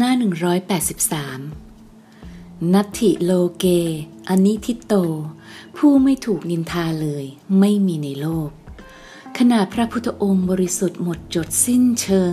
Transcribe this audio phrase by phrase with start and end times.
[0.00, 0.12] หน้า
[0.98, 3.64] 183 นัตถิโลเก
[4.28, 4.94] อนิทิโต
[5.76, 7.24] ผู้ไม่ถูกนินทาเลย
[7.58, 8.50] ไม่มีในโลก
[9.38, 12.32] ขณะพระพุทธองค์บริสุทธิ์หมดจดสิ้นเชิง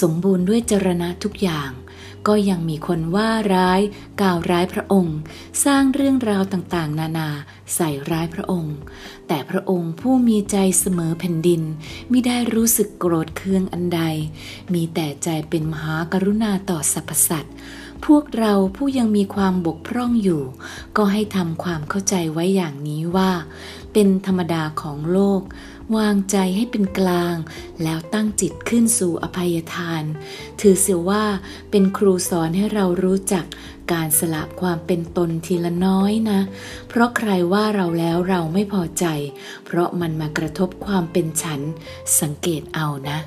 [0.00, 1.70] สมบูรณ์ด้วยจรณะทุกอย่าง
[2.28, 3.80] ก็ยังมีคนว่าร้าย
[4.20, 5.16] กล่าวร้ายพระองค์
[5.64, 7.28] สร้างเรื่องราวต่างๆ นานา
[7.74, 8.76] ใส่ร้ายพระองค์
[9.28, 11.62] แต่พระองค์ผู้มีใจเสมอแผ่นดิน
[12.12, 14.02] มิได้รู้สึกโกรธเคืองอันใด
[14.72, 17.54] มีแต่ใจเป็นมหากรุณาต่อสรรพสัตว์
[18.06, 20.42] พวกเราผู้ยังมีความบกพร่องอยู่
[20.96, 23.30] ก็ให้ทำความเข้าใจไว้อย่างนี้ว่า
[23.92, 25.42] เป็นธรรมดาของโลก
[25.96, 27.36] วางใจให้เป็นกลาง
[27.82, 30.04] แล้วตั้งจิตขึ้นสู่อภัยทาน
[30.60, 31.24] ถือเสียว่า
[31.70, 33.44] เป็นครูสอนให้เรารู้จัก
[33.92, 36.40] การสละความเป็นตนทีละน้อยนะ
[36.88, 39.06] เพราะใครว่าเราแล้วเราไม่พอใจ
[39.66, 41.60] เพราะมันมากระทบความเป็นฉัน
[42.20, 43.18] สังเกตเอานะ